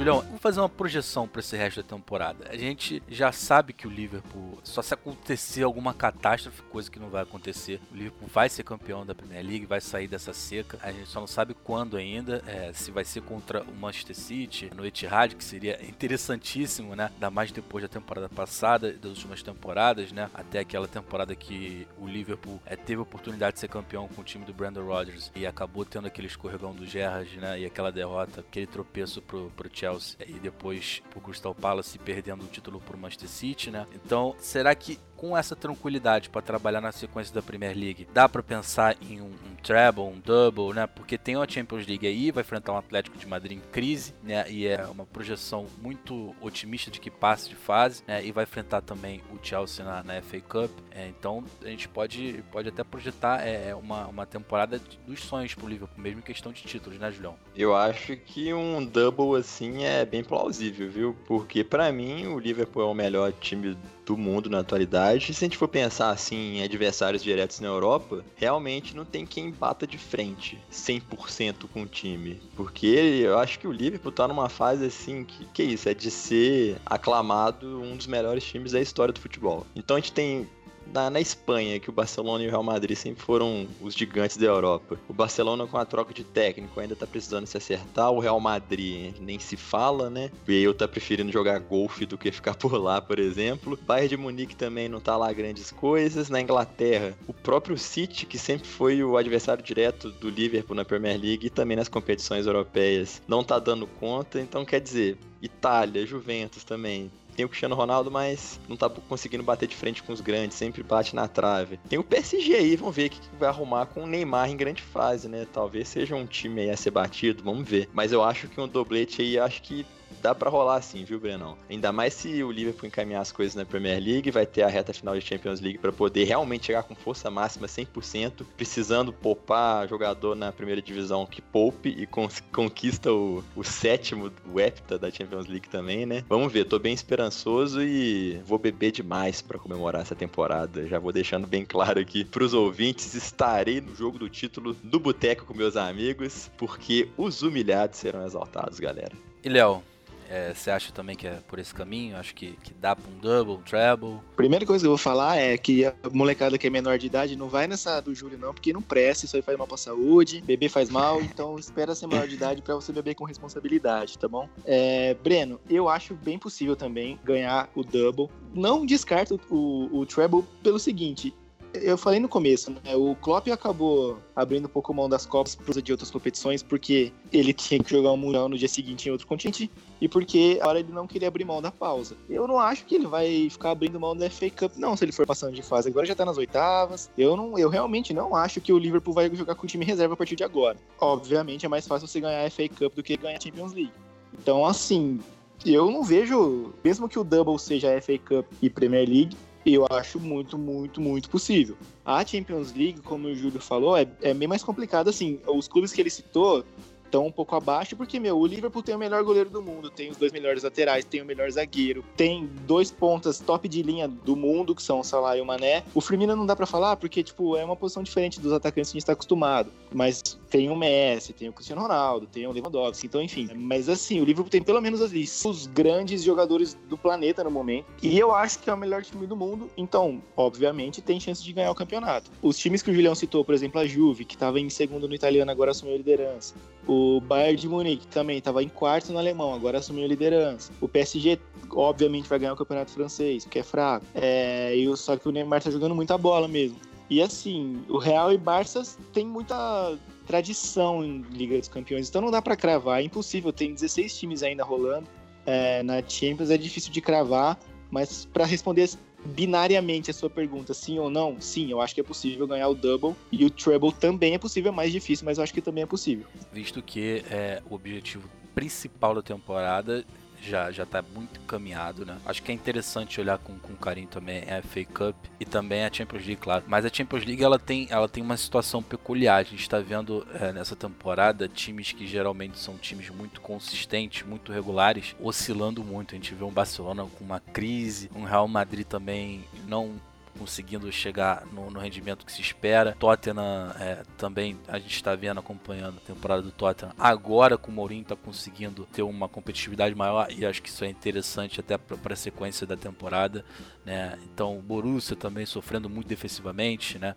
[0.00, 2.46] Julião, vamos fazer uma projeção para esse resto da temporada.
[2.48, 7.10] A gente já sabe que o Liverpool, só se acontecer alguma catástrofe, coisa que não
[7.10, 10.78] vai acontecer, o Liverpool vai ser campeão da Premier League, vai sair dessa seca.
[10.82, 14.70] A gente só não sabe quando ainda, é, se vai ser contra o Manchester City,
[14.74, 17.10] no Etihad, que seria interessantíssimo, né?
[17.12, 20.30] Ainda mais depois da temporada passada, das últimas temporadas, né?
[20.32, 24.24] Até aquela temporada que o Liverpool é, teve a oportunidade de ser campeão com o
[24.24, 27.60] time do Brandon Rodgers e acabou tendo aquele escorregão do Gerrard, né?
[27.60, 32.44] E aquela derrota, aquele tropeço pro, pro Chelsea Chelsea e depois pro Crystal Palace perdendo
[32.44, 33.86] o título pro Manchester City, né?
[33.94, 38.42] Então, será que com essa tranquilidade para trabalhar na sequência da Premier League, dá para
[38.42, 40.86] pensar em um, um, treble, um double, né?
[40.86, 44.50] Porque tem a Champions League aí, vai enfrentar um Atlético de Madrid em crise, né?
[44.50, 48.24] E é uma projeção muito otimista de que passe de fase, né?
[48.24, 50.70] E vai enfrentar também o Chelsea na, na FA Cup.
[50.90, 55.54] É, então a gente pode, pode até projetar é, é uma, uma temporada dos sonhos
[55.54, 57.36] pro Liverpool, mesmo em questão de títulos, né, Julião?
[57.54, 61.16] Eu acho que um double assim é bem plausível, viu?
[61.26, 63.76] Porque para mim o Liverpool é o melhor time
[64.10, 65.30] do mundo na atualidade.
[65.30, 69.24] E se a gente for pensar assim em adversários diretos na Europa, realmente não tem
[69.24, 72.40] quem bata de frente 100% com o time.
[72.56, 75.94] Porque eu acho que o Liverpool tá numa fase assim que, que é isso, é
[75.94, 79.64] de ser aclamado um dos melhores times da história do futebol.
[79.76, 80.48] Então a gente tem
[80.92, 84.46] na, na Espanha, que o Barcelona e o Real Madrid sempre foram os gigantes da
[84.46, 84.98] Europa.
[85.08, 88.10] O Barcelona, com a troca de técnico, ainda tá precisando se acertar.
[88.10, 90.30] O Real Madrid nem se fala, né?
[90.42, 93.74] O Bale tá preferindo jogar golfe do que ficar por lá, por exemplo.
[93.74, 96.28] O Bayern de Munique também não tá lá grandes coisas.
[96.28, 101.20] Na Inglaterra, o próprio City, que sempre foi o adversário direto do Liverpool na Premier
[101.20, 104.40] League e também nas competições europeias, não tá dando conta.
[104.40, 109.66] Então, quer dizer, Itália, Juventus também tem o Cristiano Ronaldo, mas não tá conseguindo bater
[109.66, 111.78] de frente com os grandes, sempre bate na trave.
[111.88, 114.82] Tem o PSG aí, vamos ver o que vai arrumar com o Neymar em grande
[114.82, 115.46] fase, né?
[115.50, 117.88] Talvez seja um time aí a ser batido, vamos ver.
[117.94, 119.86] Mas eu acho que um doblete aí, acho que
[120.22, 121.56] dá para rolar assim, viu, Brenão?
[121.68, 124.92] Ainda mais se o Liverpool encaminhar as coisas na Premier League, vai ter a reta
[124.92, 130.34] final de Champions League para poder realmente chegar com força máxima 100%, precisando poupar jogador
[130.34, 132.06] na primeira divisão que poupe e
[132.52, 136.24] conquista o, o sétimo, o hepta da Champions League também, né?
[136.28, 140.86] Vamos ver, tô bem esperançoso e vou beber demais para comemorar essa temporada.
[140.86, 145.44] Já vou deixando bem claro aqui pros ouvintes, estarei no jogo do título do Boteco
[145.44, 149.12] com meus amigos, porque os humilhados serão exaltados, galera.
[149.42, 149.82] E Léo,
[150.30, 152.16] é, você acha também que é por esse caminho?
[152.16, 154.20] Acho que, que dá pra um double, um treble?
[154.36, 157.34] Primeira coisa que eu vou falar é que a molecada que é menor de idade
[157.34, 160.40] não vai nessa do Júlio, não, porque não presta, isso aí faz mal pra saúde,
[160.40, 164.28] beber faz mal, então espera ser maior de idade para você beber com responsabilidade, tá
[164.28, 164.48] bom?
[164.64, 168.28] É, Breno, eu acho bem possível também ganhar o double.
[168.54, 171.34] Não descarto o, o treble pelo seguinte:
[171.74, 172.96] eu falei no começo, né?
[172.96, 177.52] O Klopp acabou abrindo um pouco mão das Copas por de outras competições, porque ele
[177.54, 180.80] tinha que jogar o um Mundial no dia seguinte em outro continente, e porque agora
[180.80, 182.16] ele não queria abrir mão da pausa.
[182.28, 185.12] Eu não acho que ele vai ficar abrindo mão da FA Cup, não, se ele
[185.12, 185.88] for passando de fase.
[185.88, 187.10] Agora já tá nas oitavas.
[187.18, 190.14] Eu, não, eu realmente não acho que o Liverpool vai jogar com o time reserva
[190.14, 190.78] a partir de agora.
[190.98, 193.92] Obviamente é mais fácil você ganhar a FA Cup do que ganhar a Champions League.
[194.32, 195.20] Então, assim,
[195.64, 199.36] eu não vejo, mesmo que o Double seja a FA Cup e Premier League,
[199.66, 201.76] eu acho muito, muito, muito possível.
[202.04, 205.10] A Champions League, como o Júlio falou, é, é bem mais complicado.
[205.10, 206.64] Assim, os clubes que ele citou
[207.10, 210.10] estão um pouco abaixo, porque, meu, o Liverpool tem o melhor goleiro do mundo, tem
[210.10, 214.36] os dois melhores laterais, tem o melhor zagueiro, tem dois pontas top de linha do
[214.36, 215.82] mundo, que são o Salah e o Mané.
[215.92, 218.96] O Firmino não dá para falar, porque, tipo, é uma posição diferente dos atacantes que
[218.96, 219.72] a gente está acostumado.
[219.92, 223.48] Mas tem o Messi, tem o Cristiano Ronaldo, tem o Lewandowski, então enfim.
[223.54, 227.86] Mas assim, o Liverpool tem pelo menos ali os grandes jogadores do planeta no momento.
[228.02, 231.52] E eu acho que é o melhor time do mundo, então, obviamente, tem chance de
[231.52, 232.30] ganhar o campeonato.
[232.42, 235.14] Os times que o Julião citou, por exemplo, a Juve, que estava em segundo no
[235.14, 236.54] italiano, agora assumiu a liderança.
[236.86, 240.72] O Bayern de Munique também estava em quarto no alemão, agora assumiu a liderança.
[240.80, 241.38] O PSG,
[241.70, 244.04] obviamente, vai ganhar o campeonato francês, porque é fraco.
[244.14, 246.76] É, e só que o Neymar tá jogando muita bola mesmo.
[247.10, 248.82] E assim, o Real e Barça
[249.12, 249.98] tem muita
[250.30, 254.44] tradição em Liga dos Campeões, então não dá para cravar, é impossível, tem 16 times
[254.44, 255.08] ainda rolando
[255.44, 257.58] é, na Champions, é difícil de cravar,
[257.90, 258.88] mas para responder
[259.24, 262.74] binariamente a sua pergunta, sim ou não, sim, eu acho que é possível ganhar o
[262.74, 265.82] double e o treble também é possível, é mais difícil, mas eu acho que também
[265.82, 266.26] é possível.
[266.52, 270.04] Visto que é o objetivo principal da temporada
[270.42, 272.18] já já está muito encaminhado, né?
[272.24, 275.92] Acho que é interessante olhar com, com carinho também a FA Cup e também a
[275.92, 276.64] Champions League, claro.
[276.66, 279.36] Mas a Champions League ela tem, ela tem uma situação peculiar.
[279.36, 284.52] A gente está vendo é, nessa temporada times que geralmente são times muito consistentes, muito
[284.52, 286.14] regulares, oscilando muito.
[286.14, 289.94] A gente vê um Barcelona com uma crise, um Real Madrid também não
[290.38, 292.96] conseguindo chegar no, no, rendimento que se espera.
[292.98, 296.92] Tottenham é, também a gente está vendo, acompanhando a temporada do Tottenham.
[296.98, 300.88] Agora com o Mourinho está conseguindo ter uma competitividade maior e acho que isso é
[300.88, 303.44] interessante até para a sequência da temporada.
[303.84, 304.18] Né?
[304.32, 307.14] Então o Borussia também sofrendo muito defensivamente, né?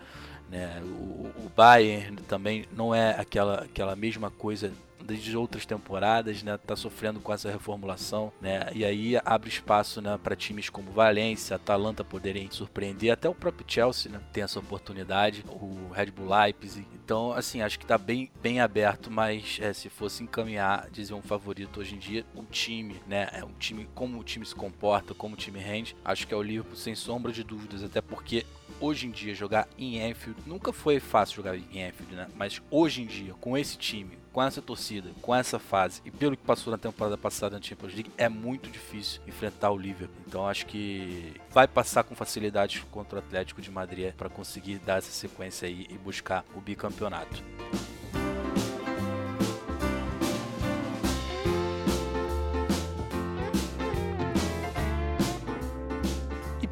[0.49, 0.81] né?
[0.83, 4.71] O, o Bayern também não é aquela, aquela mesma coisa
[5.03, 10.19] desde outras temporadas, né, tá sofrendo com essa reformulação, né, e aí abre espaço, né,
[10.21, 15.43] para times como Valência, Atalanta poderem surpreender, até o próprio Chelsea, né, tem essa oportunidade,
[15.49, 19.89] o Red Bull Leipzig, então, assim, acho que tá bem, bem aberto, mas é, se
[19.89, 24.19] fosse encaminhar, dizer um favorito hoje em dia, o time, né, é um time, como
[24.19, 27.31] o time se comporta, como o time rende, acho que é o Liverpool sem sombra
[27.31, 28.45] de dúvidas, até porque
[28.79, 32.27] hoje em dia jogar em Anfield nunca foi fácil jogar em Anfield, né?
[32.35, 36.35] Mas hoje em dia, com esse time, com essa torcida, com essa fase e pelo
[36.35, 40.23] que passou na temporada passada na Champions League, é muito difícil enfrentar o Liverpool.
[40.27, 44.97] Então acho que vai passar com facilidade contra o Atlético de Madrid para conseguir dar
[44.97, 47.43] essa sequência aí e buscar o bicampeonato.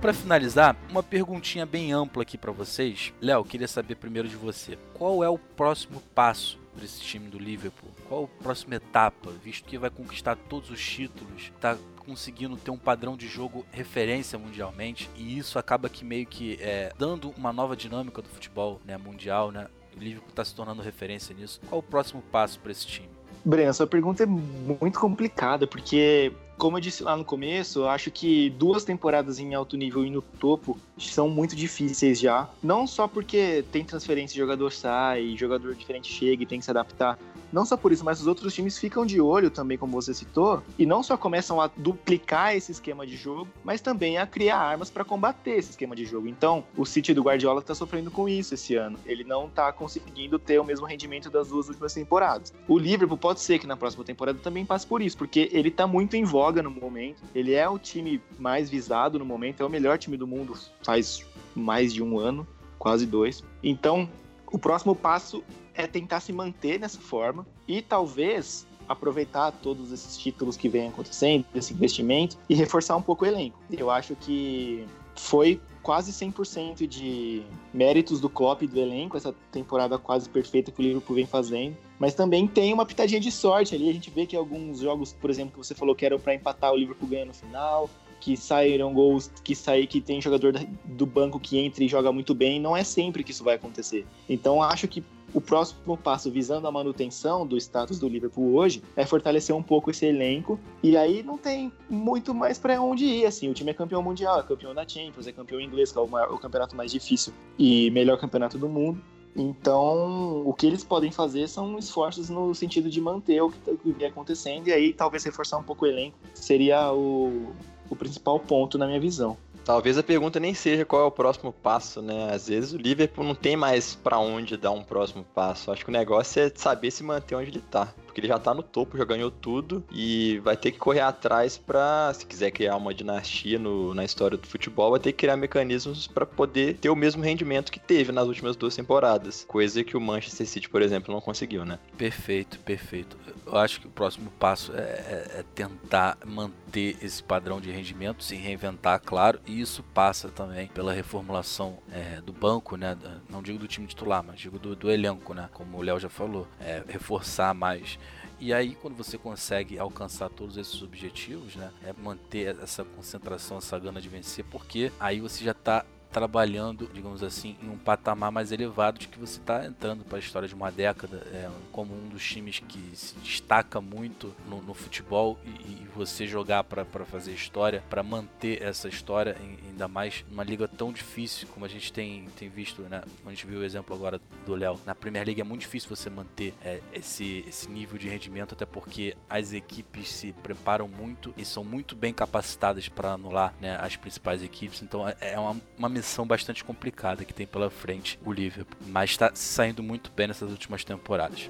[0.02, 3.14] Para finalizar, uma perguntinha bem ampla aqui para vocês.
[3.22, 4.76] Léo, queria saber primeiro de você.
[4.96, 7.92] Qual é o próximo passo para esse time do Liverpool?
[8.10, 12.80] Qual a próxima etapa, visto que vai conquistar todos os títulos, está conseguindo ter um
[12.80, 17.76] padrão de jogo referência mundialmente e isso acaba que meio que é, dando uma nova
[17.76, 19.68] dinâmica do futebol né, mundial, né?
[19.96, 21.62] O Liverpool está se tornando referência nisso.
[21.70, 23.21] Qual o próximo passo para esse time?
[23.44, 28.12] Breno, sua pergunta é muito complicada, porque como eu disse lá no começo, eu acho
[28.12, 32.48] que duas temporadas em alto nível e no topo são muito difíceis já.
[32.62, 37.18] Não só porque tem transferência, jogador sai, jogador diferente chega e tem que se adaptar.
[37.52, 40.64] Não só por isso, mas os outros times ficam de olho também, como você citou,
[40.78, 44.90] e não só começam a duplicar esse esquema de jogo, mas também a criar armas
[44.90, 46.28] para combater esse esquema de jogo.
[46.28, 48.98] Então, o City do Guardiola está sofrendo com isso esse ano.
[49.06, 52.54] Ele não está conseguindo ter o mesmo rendimento das duas últimas temporadas.
[52.68, 55.86] O Liverpool pode ser que na próxima temporada também passe por isso, porque ele está
[55.86, 57.22] muito em voga no momento.
[57.36, 61.26] Ele é o time mais visado no momento, é o melhor time do mundo faz
[61.56, 62.48] mais de um ano,
[62.80, 63.44] quase dois.
[63.64, 64.10] Então,
[64.52, 70.58] o próximo passo é tentar se manter nessa forma e talvez aproveitar todos esses títulos
[70.58, 73.58] que vem acontecendo, esse investimento e reforçar um pouco o elenco.
[73.72, 79.98] Eu acho que foi quase 100% de méritos do Klopp e do elenco, essa temporada
[79.98, 81.76] quase perfeita que o Liverpool vem fazendo.
[81.98, 83.90] Mas também tem uma pitadinha de sorte ali.
[83.90, 86.72] A gente vê que alguns jogos, por exemplo, que você falou que eram para empatar,
[86.74, 87.90] o Liverpool ganha no final
[88.22, 90.54] que saíram gols, que sair que tem jogador
[90.86, 94.06] do banco que entra e joga muito bem, não é sempre que isso vai acontecer.
[94.30, 99.06] Então acho que o próximo passo visando a manutenção do status do Liverpool hoje é
[99.06, 100.60] fortalecer um pouco esse elenco.
[100.84, 103.50] E aí não tem muito mais para onde ir assim.
[103.50, 106.08] O time é campeão mundial é campeão da Champions é campeão inglês que é o,
[106.08, 109.02] maior, o campeonato mais difícil e melhor campeonato do mundo.
[109.36, 113.72] Então, o que eles podem fazer são esforços no sentido de manter o que, tá,
[113.86, 114.68] vem acontecendo.
[114.68, 117.54] E aí talvez reforçar um pouco o elenco seria o,
[117.90, 119.38] o principal ponto na minha visão.
[119.72, 122.34] Talvez a pergunta nem seja qual é o próximo passo, né?
[122.34, 125.72] Às vezes o Liverpool não tem mais para onde dar um próximo passo.
[125.72, 127.88] Acho que o negócio é saber se manter onde ele tá.
[128.12, 131.58] Porque ele já tá no topo, já ganhou tudo e vai ter que correr atrás
[131.58, 135.38] para, se quiser criar uma dinastia no, na história do futebol, vai ter que criar
[135.38, 139.96] mecanismos para poder ter o mesmo rendimento que teve nas últimas duas temporadas, coisa que
[139.96, 141.80] o Manchester City, por exemplo, não conseguiu, né?
[141.98, 143.16] Perfeito, perfeito.
[143.46, 148.24] Eu acho que o próximo passo é, é, é tentar manter esse padrão de rendimento,
[148.24, 152.98] se reinventar, claro, e isso passa também pela reformulação é, do banco, né?
[153.30, 155.50] Não digo do time titular, mas digo do, do elenco, né?
[155.54, 157.98] Como o Léo já falou, é, reforçar mais
[158.42, 163.78] e aí, quando você consegue alcançar todos esses objetivos, né, é manter essa concentração, essa
[163.78, 168.52] gana de vencer, porque aí você já está trabalhando, digamos assim, em um patamar mais
[168.52, 172.10] elevado de que você está entrando para a história de uma década, é, como um
[172.10, 177.34] dos times que se destaca muito no, no futebol e, e, você jogar para fazer
[177.34, 179.36] história, para manter essa história,
[179.68, 183.04] ainda mais numa liga tão difícil como a gente tem, tem visto, né?
[183.26, 184.80] A gente viu o exemplo agora do Léo.
[184.86, 188.66] Na Premier League é muito difícil você manter é, esse, esse nível de rendimento, até
[188.66, 193.96] porque as equipes se preparam muito e são muito bem capacitadas para anular né, as
[193.96, 194.82] principais equipes.
[194.82, 199.12] Então é, é uma, uma missão bastante complicada que tem pela frente o Liverpool, mas
[199.12, 201.50] está saindo muito bem nessas últimas temporadas.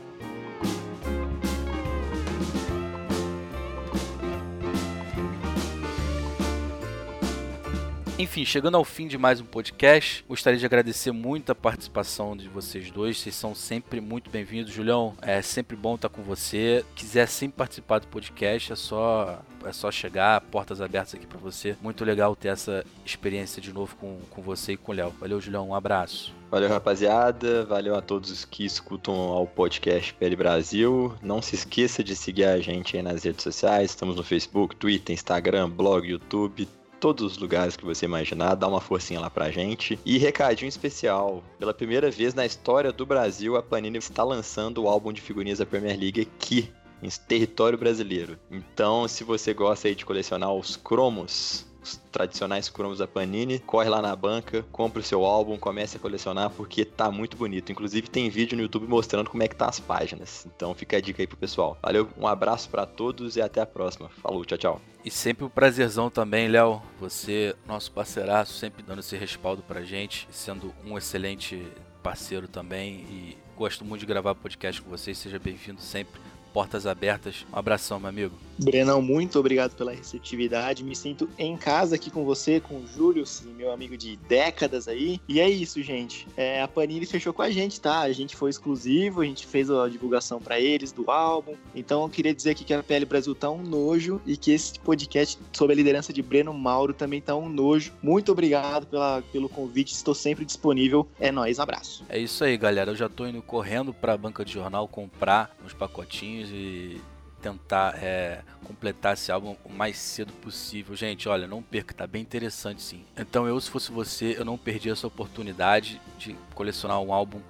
[8.22, 12.48] Enfim, chegando ao fim de mais um podcast, gostaria de agradecer muito a participação de
[12.48, 13.18] vocês dois.
[13.18, 14.72] Vocês são sempre muito bem-vindos.
[14.72, 16.86] Julião, é sempre bom estar com você.
[16.94, 21.76] Quiser sempre participar do podcast, é só é só chegar, portas abertas aqui para você.
[21.82, 25.12] Muito legal ter essa experiência de novo com, com você e com o Léo.
[25.20, 26.32] Valeu, Julião, um abraço.
[26.52, 27.66] Valeu, rapaziada.
[27.66, 31.16] Valeu a todos que escutam ao podcast PL Brasil.
[31.24, 33.90] Não se esqueça de seguir a gente aí nas redes sociais.
[33.90, 36.68] Estamos no Facebook, Twitter, Instagram, blog, YouTube
[37.02, 40.00] todos os lugares que você imaginar, dá uma forcinha lá pra gente.
[40.06, 44.88] E recadinho especial, pela primeira vez na história do Brasil, a Panini está lançando o
[44.88, 46.72] álbum de figurinhas da Premier League aqui
[47.02, 48.38] em território brasileiro.
[48.52, 53.90] Então, se você gosta aí de colecionar os cromos, os tradicionais cromos da Panini, corre
[53.90, 57.72] lá na banca, compra o seu álbum, comece a colecionar porque tá muito bonito.
[57.72, 60.46] Inclusive tem vídeo no YouTube mostrando como é que tá as páginas.
[60.56, 61.78] Então fica a dica aí pro pessoal.
[61.82, 64.10] Valeu, um abraço para todos e até a próxima.
[64.10, 64.82] Falou, tchau, tchau.
[65.04, 66.82] E sempre um prazerzão também, Léo.
[67.00, 71.68] Você, nosso parceiraço, sempre dando esse respaldo pra gente, sendo um excelente
[72.04, 75.18] parceiro também e gosto muito de gravar podcast com vocês.
[75.18, 76.20] Seja bem-vindo sempre
[76.54, 77.46] portas abertas.
[77.52, 78.36] Um abração, meu amigo.
[78.58, 80.84] Brenão, muito obrigado pela receptividade.
[80.84, 83.24] Me sinto em casa aqui com você, com o Júlio,
[83.58, 85.20] meu amigo de décadas aí.
[85.28, 86.28] E é isso, gente.
[86.38, 88.02] É, a Panini fechou com a gente, tá?
[88.02, 91.56] A gente foi exclusivo, a gente fez a divulgação para eles do álbum.
[91.74, 94.80] Então eu queria dizer aqui que a PL Brasil tá um nojo e que esse
[94.80, 97.94] podcast sob a liderança de Breno Mauro também tá um nojo.
[98.02, 101.08] Muito obrigado pela, pelo convite, estou sempre disponível.
[101.20, 102.04] É nóis, abraço.
[102.10, 102.92] É isso aí, galera.
[102.92, 107.02] Eu já tô indo correndo pra banca de jornal comprar uns pacotinhos e
[107.42, 110.96] tentar é, completar esse álbum o mais cedo possível.
[110.96, 113.04] Gente, olha, não perca, tá bem interessante sim.
[113.18, 117.42] Então eu, se fosse você, eu não perdi essa oportunidade de colecionar um álbum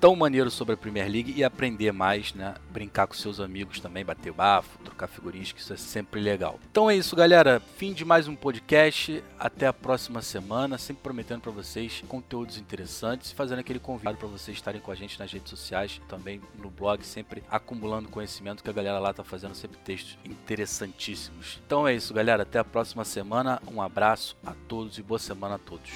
[0.00, 2.54] tão maneiro sobre a Premier League e aprender mais, né?
[2.70, 6.58] Brincar com seus amigos também, bater bafo, trocar figurinhas, que isso é sempre legal.
[6.70, 7.60] Então é isso, galera.
[7.76, 9.22] Fim de mais um podcast.
[9.38, 10.78] Até a próxima semana.
[10.78, 14.94] Sempre prometendo para vocês conteúdos interessantes e fazendo aquele convite para vocês estarem com a
[14.94, 19.22] gente nas redes sociais, também no blog, sempre acumulando conhecimento que a galera lá tá
[19.22, 21.60] fazendo sempre textos interessantíssimos.
[21.66, 22.44] Então é isso, galera.
[22.44, 23.60] Até a próxima semana.
[23.70, 25.90] Um abraço a todos e boa semana a todos.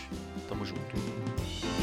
[0.46, 1.73] Tamo junto.